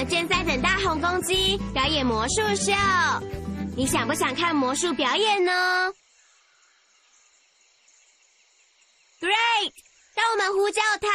[0.00, 2.72] 们正在等大红公鸡表演魔术秀，
[3.76, 5.92] 你想不想看魔术表演呢
[9.20, 9.72] ？Great，
[10.14, 11.06] 让我们呼叫它，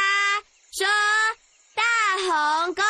[0.70, 0.86] 说
[1.74, 1.82] 大
[2.62, 2.84] 红公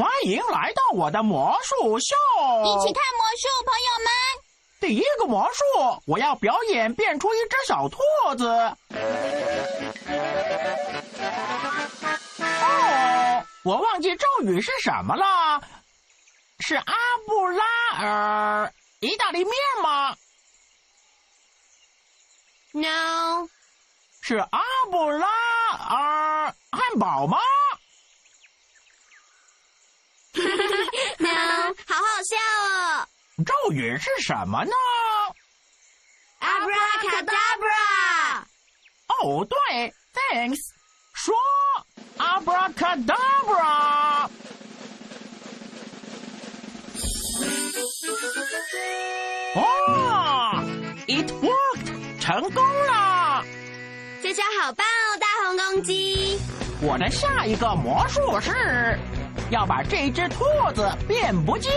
[0.00, 2.16] 欢迎来到我的魔术秀。
[2.64, 4.08] 一起看魔术，朋友们。
[4.80, 7.98] 第一个魔术，我要表演变出一只小兔
[8.38, 8.46] 子。
[12.38, 15.60] 哦，我忘记咒语是什么了，
[16.60, 16.94] 是阿
[17.26, 17.62] 布拉
[17.98, 20.16] 尔意大利面吗
[22.72, 23.50] ？No，
[24.22, 25.28] 是阿布拉
[25.90, 27.36] 尔汉堡吗？
[31.18, 33.08] no，好好好笑哦
[33.46, 34.70] 咒语是什么呢
[36.38, 38.42] ？！Abracadabra，
[39.06, 40.58] 哦，对，thanks，
[41.14, 41.34] 说
[42.18, 44.28] abracadabra。
[49.54, 50.62] 哦
[51.06, 53.42] ，it worked，成功了！
[54.22, 56.38] 这招好棒哦，大红公鸡。
[56.82, 58.98] 我的下一个魔术是
[59.50, 60.44] 要把这只兔
[60.74, 61.72] 子变不见。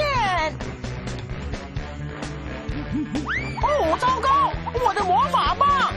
[3.62, 4.54] 哦，糟糕，
[4.86, 5.92] 我的魔法棒！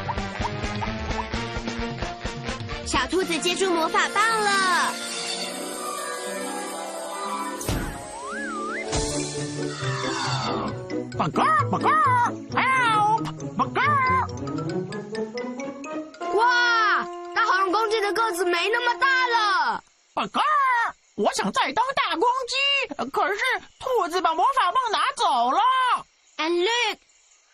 [2.87, 4.93] 小兔子接住魔法棒了，
[11.19, 11.89] 宝哥，宝哥
[12.55, 13.25] ，help，
[13.57, 13.81] 宝哥。
[16.39, 17.05] 哇，
[17.35, 19.83] 大黄公鸡的个子没那么大了。
[20.15, 20.41] 宝哥，
[21.17, 23.43] 我想再当大公鸡，可是
[23.79, 25.61] 兔子把魔法棒拿走了。
[26.37, 26.99] And look，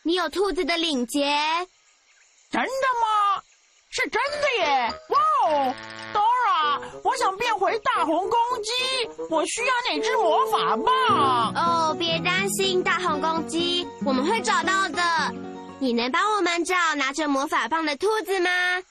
[0.03, 1.21] 你有兔子的领结。
[2.51, 2.67] 真的
[3.01, 3.43] 吗？
[3.91, 4.95] 是真的耶！
[5.11, 5.75] 哇哦
[6.13, 8.73] ，Dora，我想变回大红公鸡，
[9.31, 11.55] 我需要那只魔法棒。
[11.55, 15.03] 哦，别担心，大红公鸡，我们会找到的。
[15.79, 18.83] 你能帮我们找拿着魔法棒的兔子吗？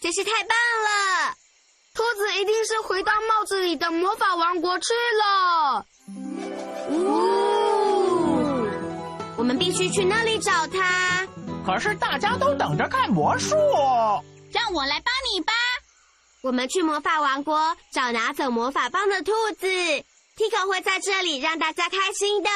[0.00, 1.34] 真是太棒了！
[1.96, 4.92] 兔子一定是回到帽子里的魔法王国去
[5.24, 5.86] 了。
[6.90, 8.68] 哦，
[9.38, 11.26] 我们必须去那里找他。
[11.64, 13.56] 可是大家都等着看魔术。
[14.52, 15.54] 让我来帮你吧。
[16.42, 19.66] 我们去魔法王国找拿走魔法棒的兔子。
[19.66, 22.50] Tico 会在这里让大家开心的。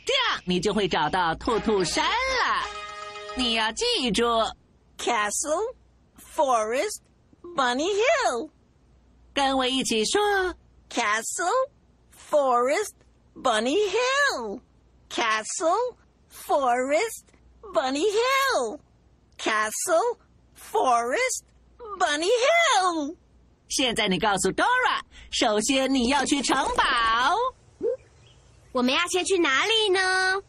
[0.06, 2.68] 这样你就会找到兔兔山了。
[3.38, 4.26] 你要记住
[4.98, 5.74] ，Castle,
[6.36, 7.00] Forest,
[7.56, 8.50] Bunny Hill。
[9.34, 10.22] 跟我一起说
[10.90, 11.48] ：Castle,
[12.30, 12.92] Forest,
[13.42, 14.60] Bunny Hill。
[15.10, 15.98] Castle,
[16.30, 17.26] Forest,
[17.74, 18.80] Bunny Hill。
[19.38, 20.18] Castle。
[20.72, 21.44] Forest
[21.78, 23.16] Bunny Hill。
[23.70, 26.84] 现在你告诉 Dora，首先你要去城堡。
[28.72, 30.42] 我们要先去哪里呢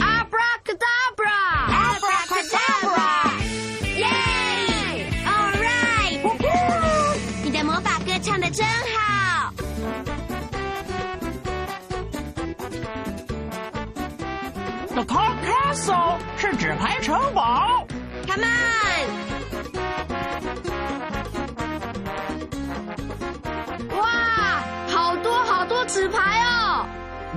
[14.93, 17.87] The Car Castle 是纸牌城堡。
[18.27, 18.62] Come on！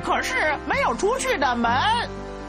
[0.06, 0.34] 可是
[0.68, 1.68] 没有出去的门。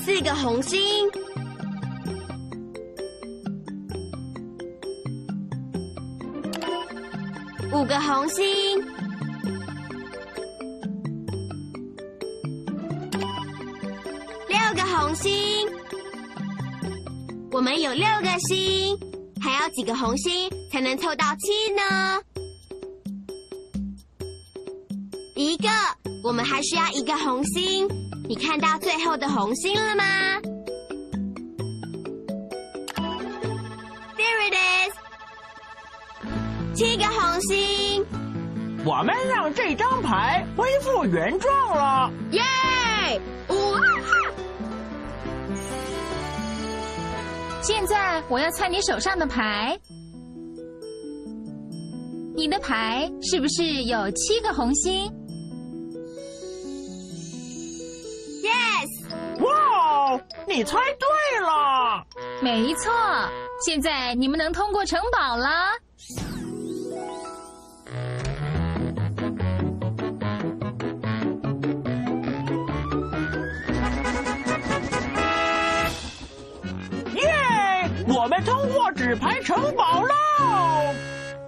[0.00, 0.78] 四个红心。
[7.70, 8.44] 五个红心，
[14.48, 15.68] 六个红心，
[17.52, 18.98] 我们有六个心，
[19.40, 22.20] 还要几个红心才能凑到七呢？
[26.28, 27.88] 我们还需要一个红心。
[28.28, 30.04] 你看到最后的红心了吗
[34.14, 34.54] ？There it
[34.84, 34.92] is，
[36.74, 38.04] 七个红心。
[38.84, 42.12] 我们让这张牌恢复原状了。
[42.32, 42.42] 耶！
[43.48, 43.56] 哇！
[47.62, 49.80] 现在我要猜你手上的牌，
[52.36, 55.10] 你的牌是不是有七个红心？
[60.46, 61.08] 你猜对
[61.40, 62.04] 了！
[62.40, 62.92] 没错，
[63.64, 65.72] 现在你们能通过城堡了。
[77.14, 80.14] 耶，我们通过纸牌城堡喽！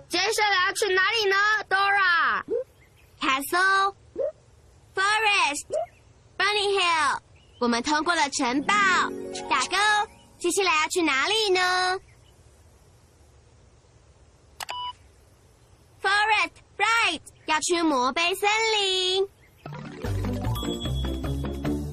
[0.09, 1.37] 接下来要去哪里呢
[3.21, 3.95] ？Dora，Castle
[4.95, 5.69] Forest
[6.37, 7.21] Bunny Hill，
[7.61, 8.75] 我们通过了城堡，
[9.49, 9.77] 打勾。
[10.39, 12.01] 接下来要去哪里呢
[16.01, 18.49] ？Forest right，要去魔杯森
[18.79, 19.29] 林。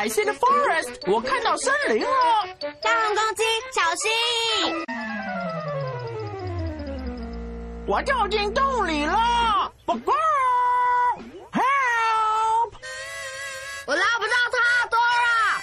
[0.00, 2.08] ，I see the forest，我看到森林了。
[2.80, 4.10] 大红公鸡，小心！
[7.86, 9.70] 我掉进洞里了！
[9.84, 9.94] 我
[13.94, 15.60] 拉不到它，Dora。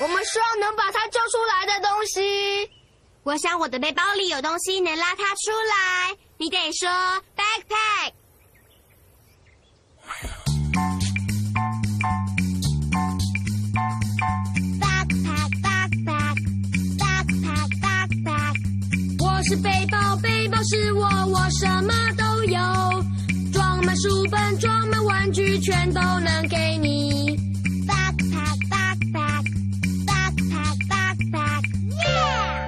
[0.00, 2.70] 我们需要能把它救出来的东西。
[3.22, 6.16] 我想我的背包里有东西能拉它出来。
[6.38, 6.88] 你得说。
[7.36, 8.03] backpack
[19.54, 22.58] 是背包，背包是我，我什么都有，
[23.52, 27.36] 装满书本，装满玩具，全都能给你。
[27.86, 29.44] Backpack backpack
[30.04, 32.64] backpack backpack yeah。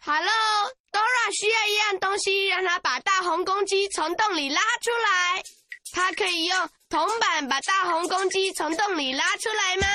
[0.00, 5.44] Hello，Dora 需要一样东西，让它把大红公鸡从洞里拉出来。
[5.92, 9.86] 它可以用铜板把大红公鸡从洞里拉出来吗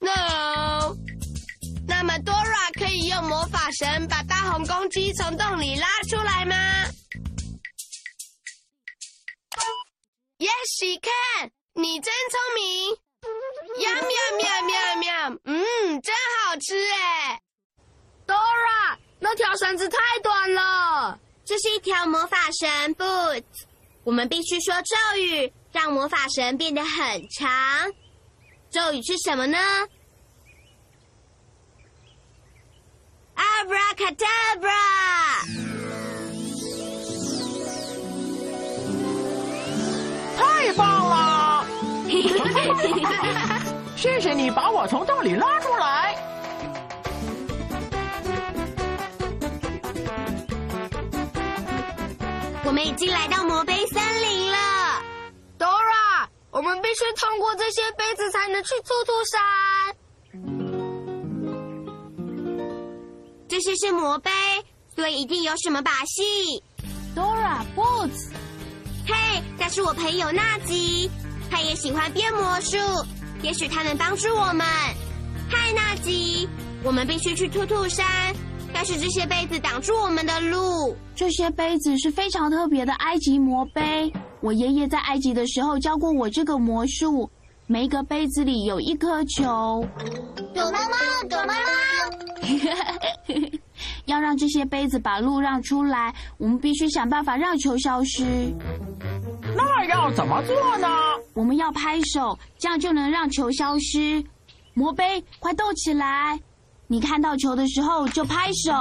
[0.00, 1.07] ？No。
[2.00, 6.54] 那么 Dora 可以用魔法绳把大红公鸡从洞里拉出来吗
[10.38, 11.50] ？Yes, she can。
[11.74, 12.92] 你真聪明。
[13.82, 17.40] 呀喵喵喵喵，嗯，真好吃哎。
[18.28, 21.18] Dora，那条绳子太短了。
[21.44, 23.42] 这是一条魔法绳 boot。
[24.04, 27.92] 我们必须说咒语，让魔法绳变得很长。
[28.70, 29.58] 咒语是什么呢
[33.38, 34.68] ？Abracadabra！
[40.36, 41.66] 太棒了！
[43.96, 46.16] 谢谢你把我从洞里拉出来。
[52.64, 54.58] 我们已经来到魔杯森林了。
[55.58, 59.40] Dora，我们必须通过这些杯子才能去兔兔山。
[63.58, 64.30] 这些是魔杯，
[64.94, 66.62] 所以一定有什么把戏。
[67.12, 68.30] Dora Boots，
[69.04, 71.10] 嘿，那是我朋友纳吉，
[71.50, 72.76] 他也喜欢变魔术，
[73.42, 74.64] 也许他能帮助我们。
[75.50, 76.48] 嗨，纳吉，
[76.84, 78.06] 我们必须去兔兔山，
[78.72, 80.96] 但是这些杯子挡住我们的路。
[81.16, 84.12] 这些杯子是非常特别的埃及魔杯。
[84.40, 87.28] 我爷爷在埃及的时候教过我这个魔术，
[87.66, 89.84] 每一个杯子里有一颗球。
[90.54, 90.96] 躲猫猫，
[91.28, 91.58] 躲猫猫，
[94.18, 98.24] 要让这些杯子把路让出来，我们必须想办法让球消失。
[99.56, 100.88] 那要怎么做呢？
[101.34, 104.22] 我们要拍手，这样就能让球消失。
[104.74, 106.38] 魔杯，快动起来！
[106.88, 108.72] 你看到球的时候就拍手。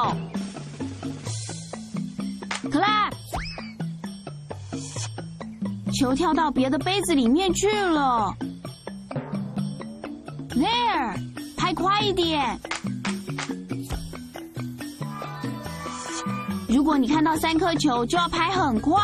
[2.72, 3.12] clap，
[5.94, 8.34] 球跳到别的杯子里面去了。
[10.50, 11.16] there，
[11.56, 12.60] 拍快一点。
[16.68, 19.02] 如果你看到三颗球，就要拍很快。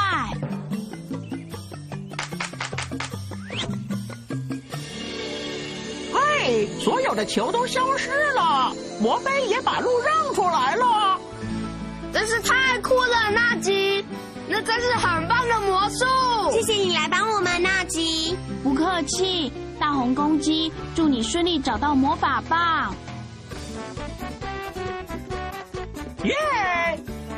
[6.14, 11.20] 嘿，所有的球都消失了，魔杯也把路让出来了。
[12.12, 14.06] 真是太酷了，纳吉！
[14.48, 16.06] 那真是很棒的魔术。
[16.52, 18.38] 谢谢你来帮我们，纳吉。
[18.62, 22.94] 不客气，大红公鸡，祝你顺利找到魔法棒。
[26.24, 26.36] 耶！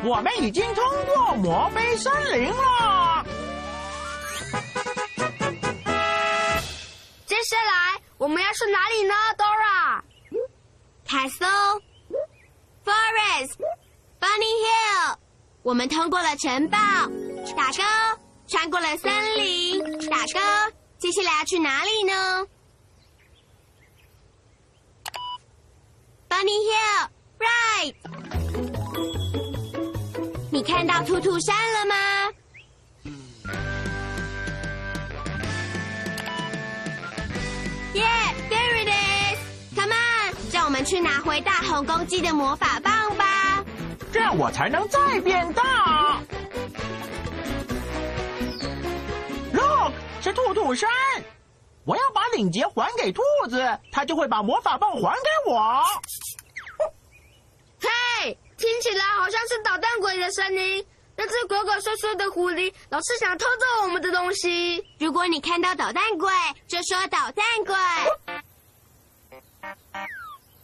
[0.07, 3.25] 我们已经通过魔杯森林了。
[7.25, 9.15] 接下来我们要去哪里呢
[11.07, 11.81] ，Dora？Castle
[12.85, 13.55] Forest
[14.19, 15.17] Bunny Hill，
[15.63, 16.77] 我们通过了城堡，
[17.57, 17.83] 打勾；
[18.47, 20.39] 穿过了森林，打勾。
[20.99, 22.45] 接下来要去哪里呢
[26.29, 27.95] ？Bunny Hill，right。
[30.65, 31.95] 看到兔兔山了吗？
[37.93, 43.63] 耶、yeah,，There it is！Come on，让我们去拿回大红公鸡的魔法棒吧。
[44.11, 46.19] 这样我才能再变大。
[49.53, 50.89] Look，是兔兔山。
[51.85, 55.83] 我要把领结还给兔子，它就会把魔法棒还给我。
[58.65, 60.83] 嘿，听起来好像是捣蛋鬼的声音。
[61.15, 64.83] 那只鬼鬼祟祟的狐狸老是想偷走我们的东西。
[64.99, 66.27] 如果你看到捣蛋鬼，
[66.67, 67.75] 就说捣蛋鬼。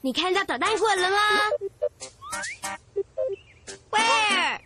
[0.01, 1.17] 你看到捣蛋鬼了吗
[3.91, 4.59] ？Where?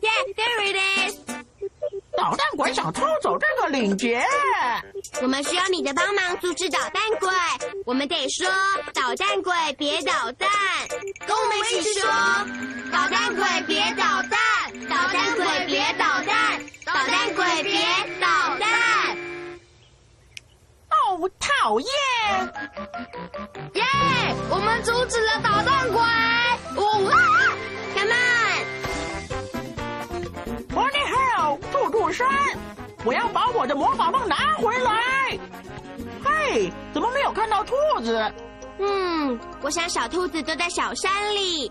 [0.00, 0.76] Yeah, there it
[1.10, 1.16] is.
[2.16, 4.24] 捣蛋鬼想偷走这个领结。
[5.20, 7.28] 我们需要你的帮忙阻止捣蛋鬼。
[7.84, 8.48] 我们得说：
[8.94, 10.48] 捣蛋鬼别捣蛋，
[11.26, 12.08] 跟我们一起说：
[12.92, 14.38] 捣蛋鬼别捣蛋，
[14.88, 17.74] 捣蛋鬼别捣蛋，捣蛋鬼别
[18.20, 18.66] 捣蛋。
[20.90, 21.88] 哦，讨厌！
[23.74, 23.82] 耶！
[24.48, 26.00] 我们阻止了捣蛋鬼。
[26.76, 27.10] 哦哇
[27.94, 28.12] ！Come
[30.70, 32.26] on！Bunny Hill，兔兔山，
[33.04, 35.38] 我要把我的魔法棒拿回来。
[36.24, 38.32] 嘿，怎么没有看到兔子？
[38.78, 41.70] 嗯，我想小兔子都在小山里。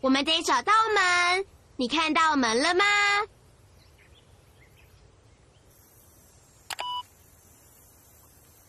[0.00, 1.44] 我们得找到门。
[1.76, 2.84] 你看到门了吗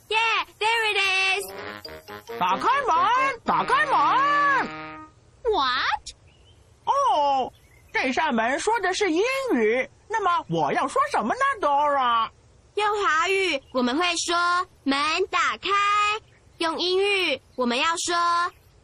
[0.07, 0.97] ？Yeah, there it
[1.41, 2.39] is.
[2.39, 4.67] 打开门，打开门。
[5.43, 6.03] What？
[6.85, 7.51] 哦，
[7.91, 9.21] 这扇门说的是英
[9.53, 12.29] 语，那么我要说什么呢，Dora？
[12.75, 14.35] 用华语我们会说
[14.83, 14.97] 门
[15.29, 15.69] 打开，
[16.61, 18.15] 用英语我们要说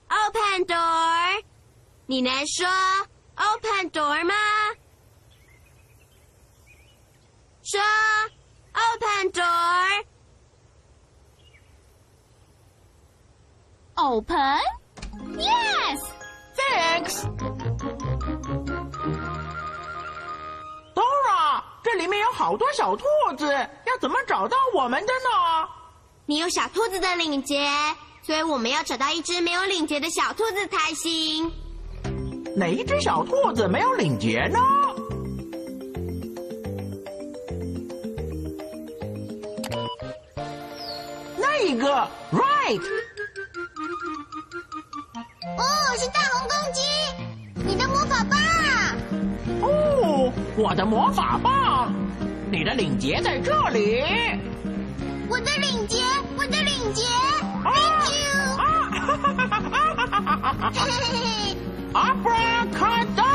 [0.07, 1.43] open door。
[2.07, 2.67] 你能说
[3.35, 4.33] open door 吗？
[7.61, 7.79] 说
[8.73, 10.05] open door。
[13.93, 14.59] Open?
[15.37, 15.99] Yes.
[16.55, 17.25] Thanks.
[20.95, 23.05] Dora，这里面有好多小兔
[23.37, 23.45] 子，
[23.85, 25.69] 要怎么找到我们的呢？
[26.29, 27.65] 你有小兔子的领结，
[28.21, 31.49] 所以我们要找到一只没有领结的小兔子才行。
[32.53, 34.59] 哪一只小兔子没有领结呢？
[41.37, 41.87] 那一个
[42.33, 42.81] ，right。
[45.57, 45.63] 哦，
[45.97, 46.81] 是大红公鸡，
[47.65, 48.37] 你的魔法棒。
[49.61, 51.93] 哦，我的魔法棒，
[52.51, 54.03] 你的领结在这里。
[55.29, 56.01] 我的领结，
[56.37, 58.31] 我的领结啊，Thank you。
[58.57, 58.63] 啊！
[59.07, 61.57] 哈哈哈哈哈哈哈嘿嘿嘿嘿
[61.93, 63.25] ，！Abracadabra！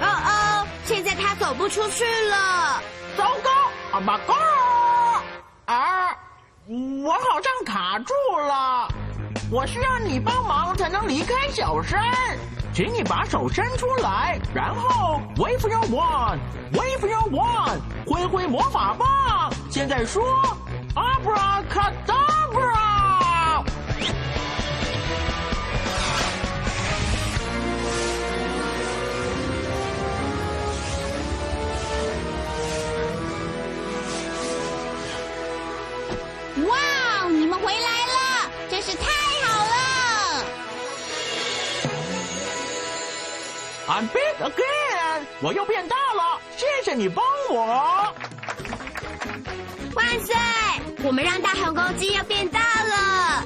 [0.00, 2.82] 哦哦，现在他走不出去了。
[3.16, 3.50] 糟糕，
[3.92, 4.34] 啊吧嘎！
[5.72, 6.10] 啊，
[7.04, 8.88] 我好像卡住了，
[9.50, 12.02] 我需要你帮忙才能离开小山，
[12.74, 20.24] 请你把手伸出来，然后 wave your wand，wave your wand，挥挥魔法棒，现在说
[20.96, 22.73] abracadabra。
[43.94, 45.22] I'm big again！
[45.40, 48.12] 我又变大了，谢谢你帮我。
[49.94, 50.34] 万岁！
[51.04, 53.44] 我们让大红公鸡又变大了，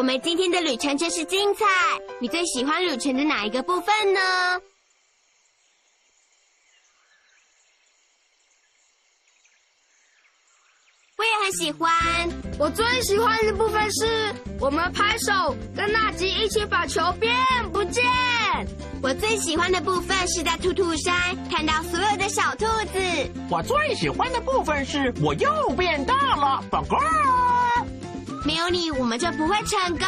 [0.00, 1.66] 我们今天的旅程真是精彩。
[2.22, 4.18] 你最喜欢旅程的哪一个部分呢？
[11.18, 11.92] 我也很喜欢。
[12.58, 17.36] 我最喜欢的部分是我们拍手跟纳吉一起把球变
[17.70, 18.02] 不见。
[19.02, 21.14] 我最喜欢的部分是在兔兔山
[21.50, 22.98] 看到所有的小兔子。
[23.50, 26.96] 我最喜欢的部分是我又变大了，宝哥。
[28.44, 30.06] 没有你，我们就不会成功。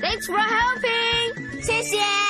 [0.00, 1.62] Thanks for helping。
[1.62, 2.29] 谢谢。